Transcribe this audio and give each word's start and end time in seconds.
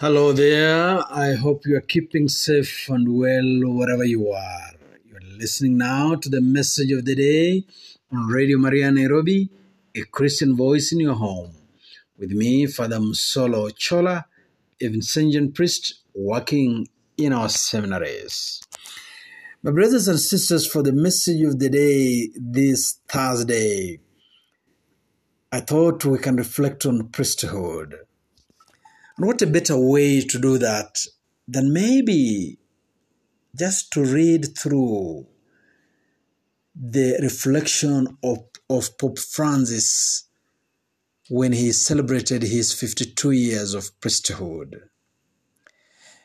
Hello 0.00 0.32
there. 0.32 1.02
I 1.10 1.34
hope 1.34 1.66
you 1.66 1.76
are 1.76 1.80
keeping 1.80 2.28
safe 2.28 2.88
and 2.88 3.18
well 3.18 3.62
wherever 3.64 4.04
you 4.04 4.30
are. 4.30 4.70
You're 5.04 5.36
listening 5.36 5.76
now 5.76 6.14
to 6.14 6.28
the 6.28 6.40
message 6.40 6.92
of 6.92 7.04
the 7.04 7.16
day 7.16 7.64
on 8.12 8.28
Radio 8.28 8.58
Maria 8.58 8.92
Nairobi, 8.92 9.50
a 9.96 10.02
Christian 10.02 10.56
voice 10.56 10.92
in 10.92 11.00
your 11.00 11.16
home. 11.16 11.50
With 12.16 12.30
me, 12.30 12.66
Father 12.66 13.00
Musolo 13.00 13.76
Chola, 13.76 14.26
a 14.80 14.84
Vincentian 14.84 15.52
priest 15.52 16.04
working 16.14 16.86
in 17.16 17.32
our 17.32 17.48
seminaries. 17.48 18.62
My 19.64 19.72
brothers 19.72 20.06
and 20.06 20.20
sisters, 20.20 20.64
for 20.64 20.84
the 20.84 20.92
message 20.92 21.42
of 21.42 21.58
the 21.58 21.70
day 21.70 22.30
this 22.36 23.00
Thursday, 23.08 23.98
I 25.50 25.58
thought 25.58 26.04
we 26.04 26.18
can 26.18 26.36
reflect 26.36 26.86
on 26.86 27.08
priesthood. 27.08 27.96
And 29.18 29.26
what 29.26 29.42
a 29.42 29.48
better 29.48 29.76
way 29.76 30.20
to 30.20 30.38
do 30.38 30.58
that 30.58 31.04
than 31.48 31.72
maybe 31.72 32.58
just 33.58 33.92
to 33.92 34.04
read 34.04 34.56
through 34.56 35.26
the 36.74 37.18
reflection 37.20 38.16
of, 38.22 38.38
of 38.70 38.96
Pope 38.96 39.18
Francis 39.18 40.28
when 41.28 41.52
he 41.52 41.72
celebrated 41.72 42.42
his 42.42 42.72
52 42.72 43.32
years 43.32 43.74
of 43.74 44.00
priesthood. 44.00 44.82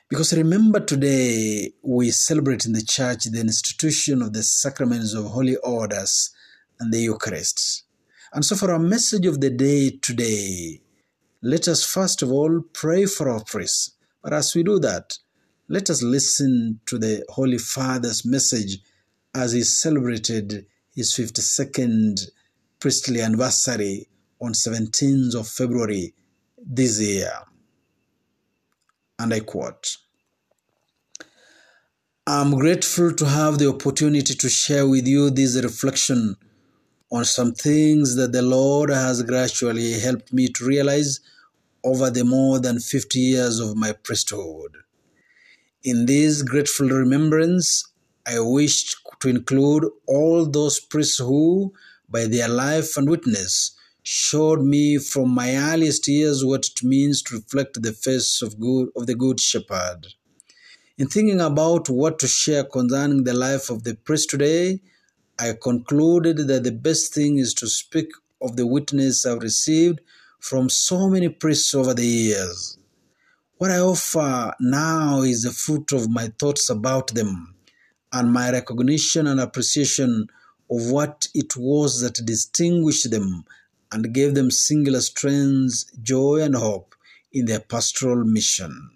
Because 0.07 0.31
remember, 0.33 0.79
today 0.79 1.71
we 1.81 2.11
celebrate 2.11 2.65
in 2.67 2.73
the 2.73 2.83
church 2.83 3.23
the 3.23 3.41
institution 3.41 4.21
of 4.21 4.33
the 4.33 4.43
sacraments 4.43 5.15
of 5.15 5.25
holy 5.25 5.55
orders 5.57 6.29
and 6.79 6.93
the 6.93 6.99
Eucharist. 6.99 7.85
And 8.31 8.45
so, 8.45 8.55
for 8.55 8.71
our 8.71 8.79
message 8.79 9.25
of 9.25 9.41
the 9.41 9.49
day 9.49 9.89
today, 9.89 10.81
let 11.45 11.67
us 11.67 11.83
first 11.83 12.21
of 12.21 12.31
all 12.31 12.61
pray 12.71 13.05
for 13.05 13.29
our 13.29 13.43
priests. 13.43 13.97
But 14.21 14.31
as 14.31 14.55
we 14.55 14.63
do 14.63 14.79
that, 14.79 15.17
let 15.67 15.89
us 15.89 16.01
listen 16.01 16.79
to 16.85 16.97
the 16.97 17.25
Holy 17.27 17.57
Father's 17.57 18.25
message 18.25 18.79
as 19.35 19.51
he 19.51 19.63
celebrated 19.63 20.65
his 20.95 21.11
52nd 21.13 22.29
priestly 22.79 23.19
anniversary 23.19 24.07
on 24.39 24.53
17th 24.53 25.35
of 25.35 25.47
February 25.47 26.13
this 26.57 27.01
year. 27.01 27.31
And 29.19 29.33
I 29.33 29.41
quote 29.41 29.97
I'm 32.25 32.57
grateful 32.57 33.13
to 33.15 33.25
have 33.25 33.57
the 33.57 33.67
opportunity 33.67 34.33
to 34.33 34.47
share 34.49 34.87
with 34.87 35.05
you 35.05 35.29
this 35.29 35.61
reflection 35.61 36.37
on 37.13 37.23
some 37.23 37.53
things 37.53 38.15
that 38.15 38.31
the 38.31 38.41
Lord 38.41 38.89
has 38.89 39.21
gradually 39.21 39.99
helped 39.99 40.33
me 40.33 40.47
to 40.47 40.65
realize 40.65 41.19
over 41.83 42.09
the 42.09 42.25
more 42.25 42.59
than 42.59 42.79
50 42.79 43.19
years 43.19 43.59
of 43.59 43.77
my 43.77 43.91
priesthood. 43.91 44.77
In 45.83 46.07
this 46.07 46.41
grateful 46.41 46.89
remembrance, 46.89 47.87
I 48.25 48.39
wished 48.39 48.95
to 49.19 49.29
include 49.29 49.85
all 50.07 50.47
those 50.47 50.79
priests 50.79 51.19
who, 51.19 51.73
by 52.09 52.25
their 52.25 52.47
life 52.47 52.97
and 52.97 53.07
witness, 53.07 53.77
showed 54.01 54.63
me 54.63 54.97
from 54.97 55.29
my 55.29 55.55
earliest 55.55 56.07
years 56.07 56.43
what 56.43 56.65
it 56.65 56.83
means 56.83 57.21
to 57.23 57.35
reflect 57.35 57.79
the 57.83 57.93
face 57.93 58.41
of 58.41 58.59
good 58.59 58.89
of 58.95 59.05
the 59.05 59.15
good 59.15 59.39
shepherd. 59.39 60.07
In 60.97 61.09
thinking 61.09 61.41
about 61.41 61.89
what 61.89 62.17
to 62.19 62.27
share 62.27 62.63
concerning 62.63 63.23
the 63.23 63.33
life 63.33 63.69
of 63.69 63.83
the 63.83 63.93
priest 63.93 64.31
today, 64.31 64.79
I 65.43 65.51
concluded 65.61 66.47
that 66.47 66.63
the 66.63 66.71
best 66.71 67.13
thing 67.13 67.37
is 67.37 67.53
to 67.55 67.67
speak 67.67 68.07
of 68.41 68.55
the 68.55 68.65
witness 68.65 69.25
I've 69.25 69.41
received 69.41 69.99
from 70.39 70.69
so 70.69 71.09
many 71.09 71.27
priests 71.27 71.75
over 71.75 71.93
the 71.93 72.05
years. 72.05 72.77
What 73.57 73.69
I 73.69 73.79
offer 73.79 74.53
now 74.61 75.21
is 75.23 75.43
the 75.43 75.51
fruit 75.51 75.91
of 75.91 76.09
my 76.09 76.29
thoughts 76.39 76.69
about 76.69 77.13
them 77.13 77.55
and 78.13 78.31
my 78.31 78.51
recognition 78.51 79.27
and 79.27 79.41
appreciation 79.41 80.27
of 80.71 80.89
what 80.89 81.27
it 81.33 81.57
was 81.57 81.99
that 81.99 82.25
distinguished 82.25 83.11
them 83.11 83.43
and 83.91 84.13
gave 84.13 84.35
them 84.35 84.49
singular 84.49 85.01
strength, 85.01 85.91
joy, 86.01 86.41
and 86.41 86.55
hope 86.55 86.95
in 87.33 87.47
their 87.47 87.59
pastoral 87.59 88.23
mission. 88.23 88.91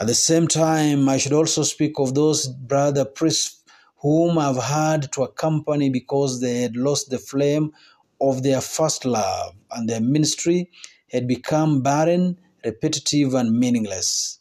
At 0.00 0.08
the 0.08 0.14
same 0.14 0.48
time, 0.48 1.08
I 1.08 1.18
should 1.18 1.32
also 1.32 1.62
speak 1.62 1.92
of 1.98 2.12
those 2.16 2.48
brother 2.48 3.04
priests 3.04 3.61
whom 4.02 4.36
I've 4.36 4.62
had 4.62 5.12
to 5.12 5.22
accompany 5.22 5.88
because 5.88 6.40
they 6.40 6.62
had 6.62 6.76
lost 6.76 7.10
the 7.10 7.18
flame 7.18 7.72
of 8.20 8.42
their 8.42 8.60
first 8.60 9.04
love 9.04 9.54
and 9.70 9.88
their 9.88 10.00
ministry 10.00 10.70
had 11.10 11.28
become 11.28 11.82
barren, 11.82 12.38
repetitive, 12.64 13.34
and 13.34 13.58
meaningless. 13.58 14.40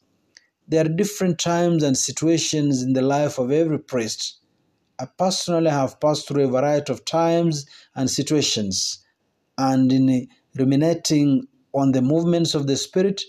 There 0.68 0.86
are 0.86 0.90
different 0.90 1.38
times 1.38 1.84
and 1.84 1.98
situations 1.98 2.82
in 2.82 2.94
the 2.94 3.04
life 3.04 3.38
of 3.38 3.52
every 3.52 3.80
priest. 3.80 4.40
I 5.00 5.06
personally 5.06 5.70
have 5.70 6.00
passed 6.00 6.28
through 6.28 6.46
a 6.46 6.52
variety 6.52 6.92
of 6.92 7.06
times 7.06 7.66
and 7.96 8.10
situations, 8.10 9.06
and 9.58 9.92
in 9.92 10.28
ruminating 10.56 11.48
on 11.74 11.92
the 11.92 12.02
movements 12.02 12.56
of 12.56 12.68
the 12.68 12.78
Spirit, 12.78 13.22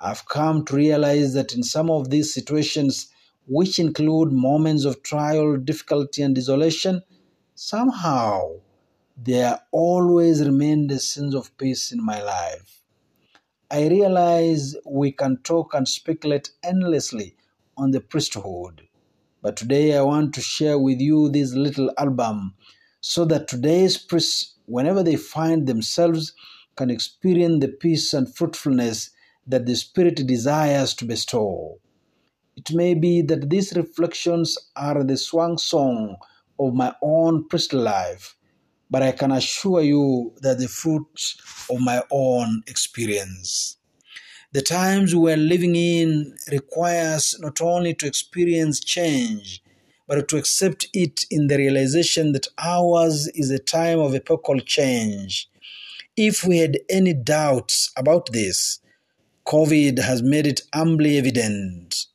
I've 0.00 0.26
come 0.28 0.64
to 0.66 0.76
realize 0.76 1.34
that 1.34 1.52
in 1.54 1.62
some 1.62 1.90
of 1.90 2.10
these 2.10 2.32
situations, 2.32 3.09
which 3.52 3.80
include 3.80 4.30
moments 4.30 4.84
of 4.84 5.02
trial, 5.02 5.56
difficulty, 5.56 6.22
and 6.22 6.36
desolation, 6.36 7.02
somehow 7.56 8.48
there 9.16 9.58
always 9.72 10.44
remained 10.44 10.88
a 10.92 11.00
sense 11.00 11.34
of 11.34 11.56
peace 11.58 11.90
in 11.90 12.02
my 12.02 12.22
life. 12.22 12.80
I 13.68 13.88
realize 13.88 14.76
we 14.86 15.10
can 15.10 15.38
talk 15.38 15.74
and 15.74 15.88
speculate 15.88 16.50
endlessly 16.62 17.34
on 17.76 17.90
the 17.90 18.00
priesthood, 18.00 18.82
but 19.42 19.56
today 19.56 19.96
I 19.96 20.02
want 20.02 20.32
to 20.34 20.40
share 20.40 20.78
with 20.78 21.00
you 21.00 21.28
this 21.28 21.52
little 21.52 21.90
album 21.98 22.54
so 23.00 23.24
that 23.24 23.48
today's 23.48 23.98
priests, 23.98 24.54
whenever 24.66 25.02
they 25.02 25.16
find 25.16 25.66
themselves, 25.66 26.34
can 26.76 26.88
experience 26.88 27.60
the 27.60 27.68
peace 27.68 28.14
and 28.14 28.32
fruitfulness 28.32 29.10
that 29.44 29.66
the 29.66 29.74
Spirit 29.74 30.24
desires 30.24 30.94
to 30.94 31.04
bestow. 31.04 31.80
It 32.60 32.74
may 32.74 32.92
be 32.92 33.22
that 33.22 33.48
these 33.48 33.72
reflections 33.74 34.58
are 34.76 35.02
the 35.02 35.16
swan 35.16 35.56
song 35.56 36.16
of 36.58 36.74
my 36.74 36.94
own 37.00 37.48
priestly 37.48 37.80
life, 37.80 38.36
but 38.90 39.02
I 39.02 39.12
can 39.12 39.32
assure 39.32 39.80
you 39.80 40.34
that 40.42 40.58
the 40.58 40.68
fruit 40.68 41.36
of 41.70 41.80
my 41.80 42.02
own 42.10 42.62
experience. 42.66 43.78
The 44.52 44.60
times 44.60 45.16
we 45.16 45.32
are 45.32 45.38
living 45.38 45.74
in 45.74 46.36
requires 46.52 47.34
not 47.40 47.62
only 47.62 47.94
to 47.94 48.06
experience 48.06 48.78
change, 48.78 49.62
but 50.06 50.28
to 50.28 50.36
accept 50.36 50.86
it 50.92 51.24
in 51.30 51.46
the 51.46 51.56
realization 51.56 52.32
that 52.32 52.48
ours 52.58 53.26
is 53.28 53.50
a 53.50 53.58
time 53.58 54.00
of 54.00 54.14
epochal 54.14 54.60
change. 54.60 55.48
If 56.14 56.44
we 56.44 56.58
had 56.58 56.78
any 56.90 57.14
doubts 57.14 57.90
about 57.96 58.32
this, 58.32 58.80
COVID 59.46 60.00
has 60.00 60.22
made 60.22 60.46
it 60.46 60.60
amply 60.74 61.16
evident. 61.16 62.08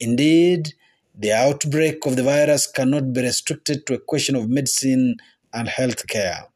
Indeed, 0.00 0.74
the 1.14 1.32
outbreak 1.32 2.06
of 2.06 2.16
the 2.16 2.22
virus 2.22 2.66
cannot 2.66 3.12
be 3.12 3.22
restricted 3.22 3.86
to 3.86 3.94
a 3.94 3.98
question 3.98 4.36
of 4.36 4.48
medicine 4.48 5.16
and 5.52 5.68
healthcare. 5.68 6.46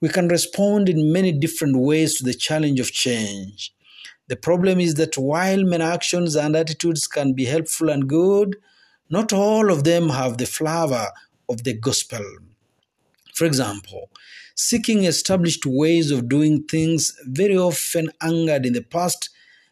We 0.00 0.08
can 0.08 0.28
respond 0.28 0.88
in 0.88 1.12
many 1.12 1.32
different 1.32 1.76
ways 1.76 2.16
to 2.16 2.24
the 2.24 2.34
challenge 2.34 2.80
of 2.80 2.92
change. 2.92 3.72
The 4.28 4.36
problem 4.36 4.80
is 4.80 4.94
that 4.94 5.16
while 5.16 5.62
many 5.64 5.84
actions 5.84 6.34
and 6.36 6.54
attitudes 6.54 7.06
can 7.06 7.32
be 7.32 7.44
helpful 7.44 7.88
and 7.88 8.08
good, 8.08 8.56
not 9.10 9.32
all 9.32 9.72
of 9.72 9.84
them 9.84 10.10
have 10.10 10.38
the 10.38 10.46
flavor 10.46 11.08
of 11.48 11.64
the 11.64 11.74
gospel. 11.74 12.24
For 13.34 13.44
example, 13.44 14.10
seeking 14.54 15.04
established 15.04 15.64
ways 15.64 16.10
of 16.10 16.28
doing 16.28 16.64
things 16.64 17.16
very 17.24 17.56
often 17.56 18.10
angered 18.20 18.66
in 18.66 18.72
the 18.72 18.82
past 18.82 19.30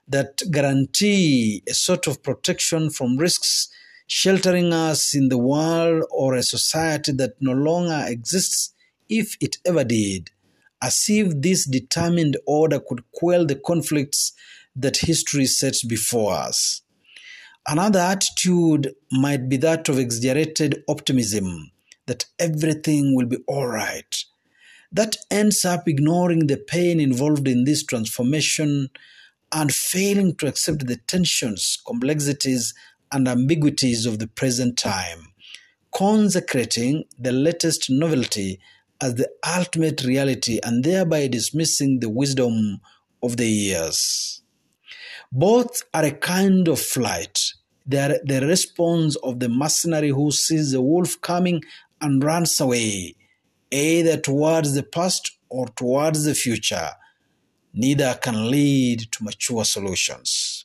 that 0.08 0.40
guarantee 0.50 1.62
a 1.68 1.74
sort 1.74 2.06
of 2.06 2.22
protection 2.22 2.90
from 2.90 3.16
risks 3.16 3.68
sheltering 4.06 4.72
us 4.72 5.14
in 5.14 5.28
the 5.28 5.38
world 5.38 6.04
or 6.10 6.34
a 6.34 6.42
society 6.42 7.12
that 7.12 7.34
no 7.40 7.52
longer 7.52 8.04
exists 8.06 8.72
if 9.08 9.36
it 9.40 9.56
ever 9.64 9.84
did, 9.84 10.30
as 10.82 11.06
if 11.08 11.32
this 11.40 11.66
determined 11.66 12.36
order 12.46 12.78
could 12.80 13.02
quell 13.12 13.44
the 13.44 13.56
conflicts 13.56 14.32
that 14.74 14.98
history 14.98 15.46
sets 15.46 15.84
before 15.84 16.34
us. 16.34 16.82
Another 17.66 17.98
attitude 17.98 18.94
might 19.10 19.48
be 19.48 19.56
that 19.56 19.88
of 19.88 19.98
exaggerated 19.98 20.84
optimism 20.88 21.72
that 22.06 22.26
everything 22.38 23.16
will 23.16 23.26
be 23.26 23.38
all 23.48 23.66
right. 23.66 24.24
That 24.92 25.16
ends 25.30 25.64
up 25.64 25.88
ignoring 25.88 26.46
the 26.46 26.56
pain 26.56 27.00
involved 27.00 27.48
in 27.48 27.64
this 27.64 27.84
transformation 27.84 28.90
and 29.52 29.72
failing 29.72 30.34
to 30.36 30.46
accept 30.46 30.86
the 30.86 30.96
tensions, 30.96 31.78
complexities, 31.86 32.74
and 33.12 33.28
ambiguities 33.28 34.06
of 34.06 34.18
the 34.18 34.26
present 34.26 34.76
time, 34.76 35.32
consecrating 35.94 37.04
the 37.18 37.32
latest 37.32 37.88
novelty 37.88 38.58
as 39.00 39.14
the 39.14 39.30
ultimate 39.46 40.02
reality 40.04 40.58
and 40.62 40.84
thereby 40.84 41.28
dismissing 41.28 42.00
the 42.00 42.08
wisdom 42.08 42.80
of 43.22 43.36
the 43.36 43.46
years. 43.46 44.42
Both 45.32 45.82
are 45.92 46.04
a 46.04 46.12
kind 46.12 46.68
of 46.68 46.80
flight. 46.80 47.40
They 47.86 47.98
are 47.98 48.18
the 48.24 48.46
response 48.46 49.16
of 49.16 49.38
the 49.38 49.48
mercenary 49.48 50.08
who 50.08 50.32
sees 50.32 50.72
the 50.72 50.82
wolf 50.82 51.20
coming 51.20 51.62
and 52.00 52.22
runs 52.22 52.60
away, 52.60 53.14
either 53.70 54.16
towards 54.16 54.74
the 54.74 54.82
past 54.82 55.38
or 55.48 55.68
towards 55.68 56.24
the 56.24 56.34
future. 56.34 56.90
Neither 57.78 58.14
can 58.22 58.50
lead 58.50 59.12
to 59.12 59.22
mature 59.22 59.62
solutions. 59.62 60.64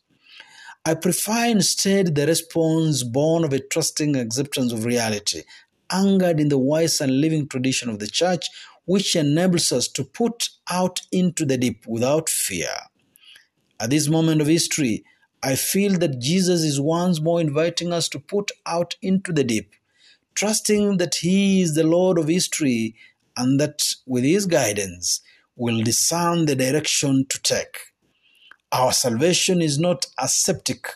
I 0.85 0.93
prefer 0.93 1.47
instead 1.47 2.15
the 2.15 2.25
response 2.25 3.03
born 3.03 3.43
of 3.43 3.51
a 3.51 3.59
trusting 3.59 4.15
acceptance 4.15 4.71
of 4.71 4.85
reality, 4.85 5.43
anchored 5.91 6.39
in 6.39 6.47
the 6.47 6.57
wise 6.57 7.01
and 7.01 7.19
living 7.19 7.49
tradition 7.49 7.89
of 7.89 7.99
the 7.99 8.07
church, 8.07 8.47
which 8.85 9.17
enables 9.17 9.73
us 9.73 9.89
to 9.89 10.05
put 10.05 10.51
out 10.69 11.01
into 11.11 11.45
the 11.45 11.57
deep 11.57 11.85
without 11.85 12.29
fear. 12.29 12.73
At 13.77 13.89
this 13.89 14.07
moment 14.07 14.39
of 14.39 14.47
history, 14.47 15.03
I 15.43 15.55
feel 15.55 15.99
that 15.99 16.19
Jesus 16.19 16.61
is 16.61 16.79
once 16.79 17.19
more 17.19 17.41
inviting 17.41 17.91
us 17.91 18.07
to 18.09 18.19
put 18.19 18.51
out 18.65 18.95
into 19.01 19.33
the 19.33 19.43
deep, 19.43 19.73
trusting 20.33 20.95
that 20.97 21.15
He 21.15 21.61
is 21.61 21.75
the 21.75 21.83
Lord 21.83 22.17
of 22.17 22.29
history 22.29 22.95
and 23.35 23.59
that 23.59 23.81
with 24.05 24.23
His 24.23 24.45
guidance 24.45 25.19
we'll 25.55 25.83
discern 25.83 26.45
the 26.45 26.55
direction 26.55 27.25
to 27.29 27.41
take. 27.41 27.77
Our 28.71 28.91
salvation 28.91 29.61
is 29.61 29.77
not 29.77 30.05
aseptic, 30.17 30.87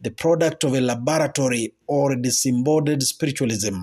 the 0.00 0.10
product 0.10 0.64
of 0.64 0.74
a 0.74 0.80
laboratory 0.80 1.74
or 1.86 2.12
a 2.12 2.20
disembodied 2.20 3.02
spiritualism. 3.02 3.76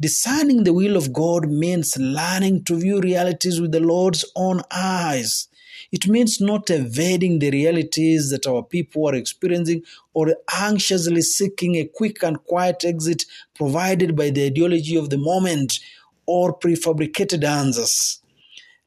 Discerning 0.00 0.64
the 0.64 0.72
will 0.72 0.96
of 0.96 1.12
God 1.12 1.48
means 1.48 1.96
learning 1.96 2.64
to 2.64 2.76
view 2.76 3.00
realities 3.00 3.60
with 3.60 3.72
the 3.72 3.80
Lord's 3.80 4.24
own 4.34 4.62
eyes. 4.70 5.48
It 5.92 6.08
means 6.08 6.40
not 6.40 6.70
evading 6.70 7.38
the 7.38 7.50
realities 7.50 8.30
that 8.30 8.46
our 8.46 8.62
people 8.62 9.08
are 9.08 9.14
experiencing 9.14 9.82
or 10.14 10.34
anxiously 10.52 11.22
seeking 11.22 11.76
a 11.76 11.84
quick 11.84 12.22
and 12.22 12.42
quiet 12.44 12.84
exit 12.84 13.24
provided 13.54 14.16
by 14.16 14.30
the 14.30 14.46
ideology 14.46 14.96
of 14.96 15.10
the 15.10 15.18
moment 15.18 15.78
or 16.26 16.58
prefabricated 16.58 17.44
answers. 17.44 18.21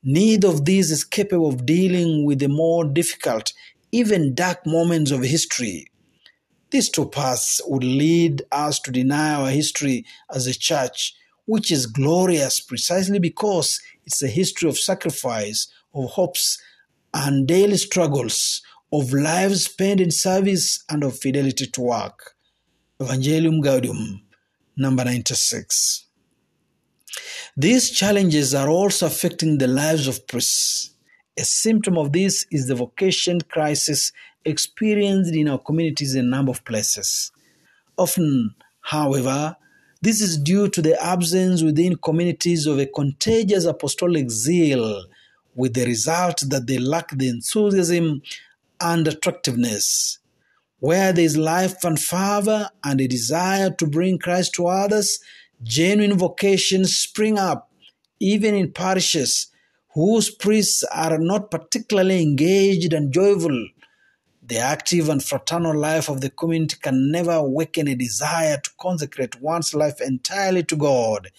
Neither 0.08 0.48
of 0.50 0.66
these 0.66 0.92
is 0.92 1.04
capable 1.04 1.50
of 1.50 1.66
dealing 1.66 2.26
with 2.26 2.38
the 2.38 2.48
more 2.48 2.86
difficult, 2.86 3.54
even 3.92 4.36
dark 4.36 4.64
moments 4.68 5.10
of 5.10 5.24
history. 5.24 5.88
These 6.70 6.90
two 6.90 7.10
paths 7.10 7.60
would 7.66 7.84
lead 7.84 8.44
us 8.52 8.80
to 8.82 8.92
deny 8.92 9.34
our 9.34 9.50
history 9.50 10.06
as 10.32 10.46
a 10.46 10.54
church, 10.54 11.16
which 11.46 11.72
is 11.72 11.88
glorious 11.88 12.60
precisely 12.60 13.18
because 13.18 13.82
it's 14.06 14.22
a 14.22 14.28
history 14.28 14.70
of 14.70 14.78
sacrifice, 14.78 15.70
of 15.92 16.12
hopes, 16.12 16.62
and 17.12 17.48
daily 17.48 17.78
struggles, 17.78 18.62
of 18.94 19.12
lives 19.12 19.66
spent 19.66 20.00
in 20.00 20.12
service 20.12 20.84
and 20.88 21.04
of 21.04 21.18
fidelity 21.18 21.66
to 21.66 21.82
work. 21.82 22.36
Evangelium 23.00 23.60
Gaudium, 23.64 24.22
number 24.78 25.04
96. 25.04 26.05
These 27.58 27.92
challenges 27.92 28.54
are 28.54 28.70
also 28.70 29.06
affecting 29.08 29.58
the 29.58 29.68
lives 29.68 30.08
of 30.08 30.28
priests. 30.28 30.92
A 31.38 31.44
symptom 31.44 31.98
of 31.98 32.12
this 32.12 32.46
is 32.52 32.68
the 32.68 32.76
vocation 32.76 33.42
crisis 33.42 34.12
experienced 34.46 35.34
in 35.34 35.50
our 35.50 35.60
communities 35.60 36.16
in 36.16 36.26
a 36.26 36.30
number 36.30 36.52
of 36.52 36.64
places. 36.64 37.32
Often, 37.98 38.56
however, 38.82 39.58
this 40.02 40.22
is 40.22 40.38
due 40.38 40.70
to 40.70 40.82
the 40.82 41.02
absence 41.04 41.64
within 41.64 41.96
communities 41.96 42.68
of 42.68 42.78
a 42.78 42.86
contagious 42.86 43.66
apostolic 43.66 44.30
zeal 44.30 45.06
with 45.56 45.74
the 45.74 45.86
result 45.86 46.44
that 46.48 46.68
they 46.68 46.78
lack 46.78 47.10
the 47.10 47.30
enthusiasm 47.30 48.22
and 48.80 49.08
attractiveness. 49.08 50.20
Where 50.80 51.14
there 51.14 51.26
is 51.26 51.38
life 51.38 51.84
and 51.84 52.00
fervor 52.00 52.70
and 52.84 53.02
a 53.02 53.08
desire 53.08 53.72
to 53.72 53.88
bring 53.88 54.20
Christ 54.20 54.54
to 54.56 54.68
others, 54.68 55.20
genuine 55.64 56.18
vocations 56.18 56.96
spring 56.96 57.38
up, 57.38 57.72
even 58.20 58.56
in 58.56 58.72
parishes 58.72 59.48
whose 59.94 60.30
priests 60.30 60.84
are 60.84 61.18
not 61.18 61.50
particularly 61.50 62.22
engaged 62.22 62.94
and 62.94 63.14
joyful. 63.14 63.68
The 64.44 64.60
active 64.60 65.10
and 65.10 65.24
fraternal 65.24 65.76
life 65.76 66.10
of 66.10 66.22
the 66.22 66.30
community 66.30 66.78
can 66.82 67.12
never 67.12 67.32
awaken 67.32 67.88
a 67.88 67.96
desire 67.96 68.58
to 68.58 68.70
consecrate 68.80 69.42
one's 69.42 69.74
life 69.74 70.02
entirely 70.02 70.64
to 70.66 70.76
God 70.76 71.32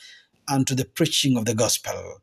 and 0.49 0.67
to 0.67 0.75
the 0.75 0.87
preaching 0.87 1.37
of 1.37 1.45
the 1.45 1.55
gospel. 1.55 2.21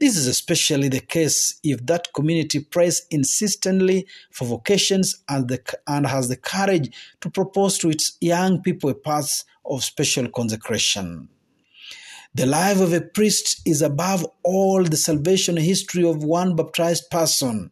This 0.00 0.16
is 0.16 0.26
especially 0.26 0.88
the 0.88 1.00
case 1.00 1.60
if 1.62 1.84
that 1.84 2.14
community 2.14 2.60
prays 2.60 3.02
insistently 3.10 4.06
for 4.30 4.46
vocations 4.46 5.22
and, 5.28 5.46
the, 5.46 5.60
and 5.86 6.06
has 6.06 6.30
the 6.30 6.38
courage 6.38 6.90
to 7.20 7.28
propose 7.28 7.76
to 7.78 7.90
its 7.90 8.16
young 8.18 8.62
people 8.62 8.88
a 8.88 8.94
path 8.94 9.44
of 9.66 9.84
special 9.84 10.26
consecration. 10.30 11.28
The 12.34 12.46
life 12.46 12.80
of 12.80 12.94
a 12.94 13.02
priest 13.02 13.60
is 13.66 13.82
above 13.82 14.26
all 14.42 14.84
the 14.84 14.96
salvation 14.96 15.58
history 15.58 16.08
of 16.08 16.24
one 16.24 16.56
baptized 16.56 17.10
person. 17.10 17.70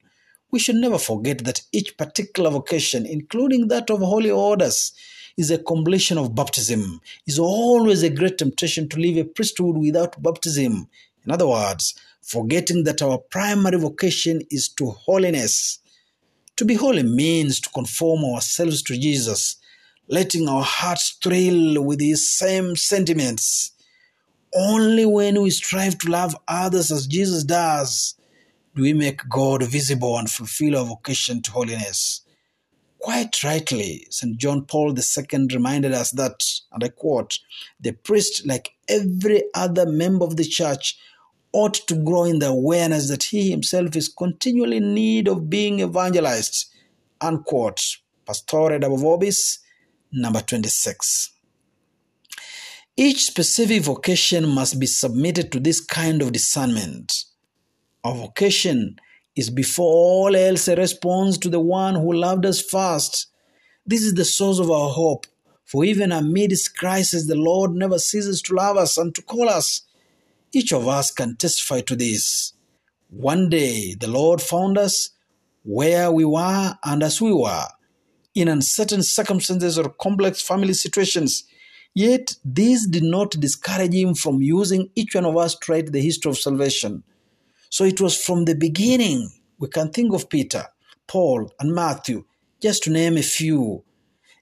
We 0.50 0.58
should 0.58 0.76
never 0.76 0.98
forget 0.98 1.44
that 1.44 1.62
each 1.72 1.96
particular 1.96 2.50
vocation, 2.50 3.06
including 3.06 3.68
that 3.68 3.88
of 3.88 4.00
holy 4.00 4.30
orders, 4.30 4.92
is 5.38 5.50
a 5.50 5.56
completion 5.58 6.18
of 6.18 6.34
baptism. 6.34 7.00
Is 7.26 7.38
always 7.38 8.02
a 8.02 8.10
great 8.10 8.36
temptation 8.36 8.88
to 8.90 9.00
live 9.00 9.16
a 9.16 9.24
priesthood 9.24 9.78
without 9.78 10.20
baptism. 10.22 10.88
In 11.24 11.32
other 11.32 11.46
words, 11.46 11.94
forgetting 12.22 12.84
that 12.84 13.02
our 13.02 13.18
primary 13.18 13.78
vocation 13.78 14.42
is 14.50 14.68
to 14.70 14.90
holiness. 14.90 15.78
To 16.56 16.64
be 16.64 16.74
holy 16.74 17.02
means 17.02 17.60
to 17.60 17.70
conform 17.70 18.24
ourselves 18.24 18.82
to 18.84 18.98
Jesus, 18.98 19.56
letting 20.08 20.48
our 20.48 20.64
hearts 20.64 21.16
thrill 21.22 21.82
with 21.84 22.00
his 22.00 22.28
same 22.28 22.76
sentiments. 22.76 23.72
Only 24.54 25.04
when 25.04 25.40
we 25.42 25.50
strive 25.50 25.98
to 25.98 26.10
love 26.10 26.36
others 26.48 26.90
as 26.90 27.06
Jesus 27.06 27.44
does 27.44 28.14
do 28.74 28.82
we 28.82 28.92
make 28.92 29.28
God 29.28 29.62
visible 29.64 30.16
and 30.18 30.30
fulfill 30.30 30.76
our 30.76 30.84
vocation 30.84 31.42
to 31.42 31.50
holiness. 31.50 32.22
Quite 32.98 33.42
rightly, 33.42 34.06
St. 34.10 34.38
John 34.38 34.64
Paul 34.66 34.94
II 34.96 35.46
reminded 35.52 35.92
us 35.92 36.10
that, 36.12 36.44
and 36.72 36.84
I 36.84 36.88
quote, 36.88 37.38
the 37.80 37.92
priest, 37.92 38.46
like 38.46 38.72
every 38.88 39.44
other 39.54 39.86
member 39.86 40.24
of 40.24 40.36
the 40.36 40.44
church, 40.44 40.98
ought 41.52 41.74
to 41.74 41.94
grow 41.94 42.24
in 42.24 42.38
the 42.38 42.48
awareness 42.48 43.08
that 43.08 43.24
he 43.24 43.50
himself 43.50 43.96
is 43.96 44.08
continually 44.08 44.78
in 44.78 44.94
need 44.94 45.28
of 45.28 45.48
being 45.48 45.80
evangelized. 45.80 46.66
Unquote. 47.20 47.98
Pastore 48.26 48.78
Dabo 48.78 48.98
Vobis, 48.98 49.58
number 50.12 50.40
26. 50.42 51.30
Each 52.94 53.24
specific 53.24 53.82
vocation 53.82 54.46
must 54.46 54.78
be 54.78 54.86
submitted 54.86 55.50
to 55.52 55.60
this 55.60 55.80
kind 55.80 56.20
of 56.20 56.32
discernment. 56.32 57.24
Our 58.04 58.14
vocation 58.14 59.00
is 59.34 59.50
before 59.50 59.86
all 59.86 60.36
else 60.36 60.68
a 60.68 60.76
response 60.76 61.38
to 61.38 61.48
the 61.48 61.60
one 61.60 61.94
who 61.94 62.12
loved 62.12 62.44
us 62.44 62.60
first. 62.60 63.28
This 63.86 64.02
is 64.02 64.14
the 64.14 64.24
source 64.24 64.58
of 64.58 64.70
our 64.70 64.90
hope, 64.90 65.26
for 65.68 65.84
even 65.84 66.12
amidst 66.12 66.78
crisis, 66.78 67.26
the 67.26 67.34
Lord 67.34 67.74
never 67.74 67.98
ceases 67.98 68.40
to 68.42 68.54
love 68.54 68.78
us 68.78 68.96
and 68.96 69.14
to 69.14 69.20
call 69.20 69.50
us. 69.50 69.82
Each 70.50 70.72
of 70.72 70.88
us 70.88 71.10
can 71.10 71.36
testify 71.36 71.82
to 71.82 71.94
this. 71.94 72.54
One 73.10 73.50
day 73.50 73.92
the 73.92 74.08
Lord 74.08 74.40
found 74.40 74.78
us 74.78 75.10
where 75.64 76.10
we 76.10 76.24
were 76.24 76.78
and 76.82 77.02
as 77.02 77.20
we 77.20 77.34
were, 77.34 77.66
in 78.34 78.48
uncertain 78.48 79.02
circumstances 79.02 79.78
or 79.78 79.90
complex 79.90 80.40
family 80.40 80.72
situations. 80.72 81.44
Yet 81.92 82.36
this 82.42 82.86
did 82.86 83.02
not 83.02 83.32
discourage 83.32 83.92
him 83.92 84.14
from 84.14 84.40
using 84.40 84.88
each 84.94 85.14
one 85.14 85.26
of 85.26 85.36
us 85.36 85.54
to 85.54 85.72
write 85.72 85.92
the 85.92 86.00
history 86.00 86.30
of 86.30 86.38
salvation. 86.38 87.02
So 87.68 87.84
it 87.84 88.00
was 88.00 88.16
from 88.16 88.46
the 88.46 88.54
beginning. 88.54 89.30
We 89.58 89.68
can 89.68 89.90
think 89.90 90.14
of 90.14 90.30
Peter, 90.30 90.64
Paul, 91.06 91.52
and 91.60 91.74
Matthew, 91.74 92.24
just 92.58 92.84
to 92.84 92.90
name 92.90 93.18
a 93.18 93.22
few. 93.22 93.84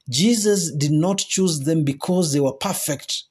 Jesus 0.08 0.70
did 0.70 0.92
not 0.92 1.18
choose 1.18 1.60
them 1.60 1.82
because 1.82 2.32
they 2.32 2.40
were 2.40 2.52
perfect, 2.52 3.24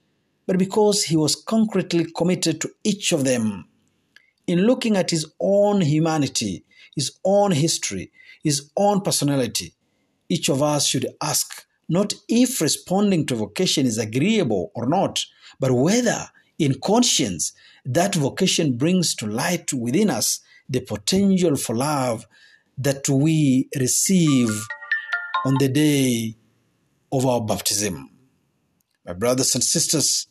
but 0.45 0.57
because 0.57 1.03
he 1.03 1.15
was 1.15 1.35
concretely 1.35 2.05
committed 2.15 2.59
to 2.61 2.69
each 2.83 3.11
of 3.13 3.23
them. 3.23 3.67
In 4.45 4.59
looking 4.67 4.97
at 4.97 5.09
his 5.09 5.25
own 5.39 5.81
humanity, 5.81 6.65
his 6.95 7.17
own 7.23 7.51
history, 7.51 8.11
his 8.43 8.69
own 8.75 9.01
personality, 9.01 9.73
each 10.29 10.49
of 10.49 10.61
us 10.61 10.85
should 10.85 11.07
ask 11.21 11.65
not 11.87 12.13
if 12.27 12.61
responding 12.61 13.25
to 13.25 13.35
vocation 13.35 13.85
is 13.85 13.97
agreeable 13.97 14.71
or 14.75 14.87
not, 14.87 15.23
but 15.59 15.71
whether 15.71 16.27
in 16.59 16.79
conscience 16.83 17.53
that 17.85 18.15
vocation 18.15 18.77
brings 18.77 19.15
to 19.15 19.27
light 19.27 19.71
within 19.71 20.09
us 20.09 20.39
the 20.67 20.79
potential 20.81 21.55
for 21.55 21.75
love 21.75 22.25
that 22.77 23.07
we 23.07 23.69
receive 23.79 24.49
on 25.45 25.55
the 25.59 25.69
day 25.69 26.35
of 27.11 27.25
our 27.25 27.41
baptism. 27.41 28.09
My 29.05 29.13
brothers 29.13 29.55
and 29.55 29.63
sisters, 29.63 30.27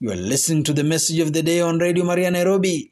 you 0.00 0.10
are 0.10 0.16
listening 0.16 0.64
to 0.64 0.72
the 0.72 0.84
message 0.84 1.18
of 1.18 1.32
the 1.32 1.42
day 1.42 1.60
on 1.60 1.78
Radio 1.78 2.04
Maria 2.04 2.30
Nairobi, 2.30 2.90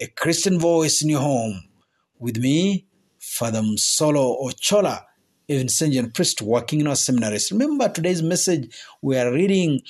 a 0.00 0.06
Christian 0.06 0.58
voice 0.58 1.02
in 1.02 1.08
your 1.10 1.20
home. 1.20 1.62
With 2.18 2.38
me, 2.38 2.86
Father 3.18 3.60
Msolo 3.60 4.42
Ochola, 4.42 5.02
a 5.48 5.64
Vincentian 5.64 6.14
priest 6.14 6.42
working 6.42 6.80
in 6.80 6.86
our 6.86 6.96
seminaries. 6.96 7.50
Remember 7.52 7.88
today's 7.88 8.22
message, 8.22 8.74
we 9.02 9.18
are 9.18 9.32
reading 9.32 9.80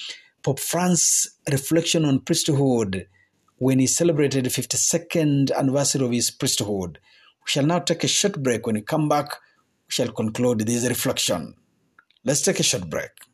Pope 0.43 0.59
Francis' 0.59 1.37
reflection 1.51 2.05
on 2.05 2.21
priesthood 2.21 3.07
when 3.59 3.79
he 3.79 3.87
celebrated 3.87 4.47
the 4.47 4.51
52nd 4.51 5.55
anniversary 5.55 6.05
of 6.05 6.13
his 6.13 6.31
priesthood. 6.31 6.99
We 7.41 7.47
shall 7.47 7.67
now 7.67 7.81
take 7.81 8.05
a 8.05 8.09
short 8.09 8.43
break. 8.43 8.67
When 8.67 8.75
we 8.75 8.81
come 8.81 9.09
back, 9.09 9.33
we 9.33 9.91
shall 9.91 10.13
conclude 10.13 10.61
this 10.61 10.89
reflection. 10.89 11.55
Let's 12.25 12.43
take 12.43 12.61
a 12.61 12.63
short 12.63 12.91
break. 12.91 13.30